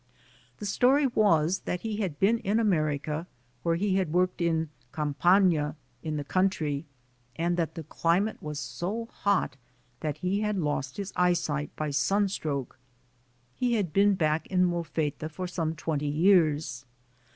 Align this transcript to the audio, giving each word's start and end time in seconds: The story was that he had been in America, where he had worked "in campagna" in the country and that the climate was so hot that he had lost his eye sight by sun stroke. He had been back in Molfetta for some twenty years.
The 0.57 0.65
story 0.65 1.05
was 1.05 1.59
that 1.65 1.81
he 1.81 1.97
had 1.97 2.19
been 2.19 2.39
in 2.39 2.59
America, 2.59 3.27
where 3.61 3.75
he 3.75 3.97
had 3.97 4.11
worked 4.11 4.41
"in 4.41 4.71
campagna" 4.91 5.75
in 6.01 6.17
the 6.17 6.23
country 6.23 6.85
and 7.35 7.55
that 7.57 7.75
the 7.75 7.83
climate 7.83 8.41
was 8.41 8.59
so 8.59 9.09
hot 9.11 9.57
that 9.99 10.17
he 10.17 10.39
had 10.41 10.57
lost 10.57 10.97
his 10.97 11.13
eye 11.15 11.33
sight 11.33 11.69
by 11.75 11.91
sun 11.91 12.29
stroke. 12.29 12.79
He 13.53 13.73
had 13.75 13.93
been 13.93 14.15
back 14.15 14.47
in 14.47 14.65
Molfetta 14.65 15.29
for 15.29 15.45
some 15.45 15.75
twenty 15.75 16.07
years. 16.09 16.83